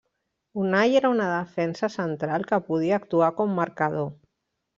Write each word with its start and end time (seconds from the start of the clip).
Unai 0.61 0.95
era 0.99 1.11
un 1.15 1.21
defensa 1.23 1.89
central 1.97 2.47
que 2.53 2.59
podia 2.71 2.99
actuar 3.01 3.31
com 3.43 3.55
marcador. 3.61 4.11